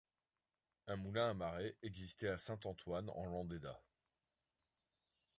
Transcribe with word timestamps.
Un 0.87 0.95
moulin 0.95 1.29
à 1.29 1.33
marée 1.35 1.77
existait 1.83 2.29
à 2.29 2.39
Saint-Antoine 2.39 3.11
en 3.11 3.27
Landéda. 3.27 3.79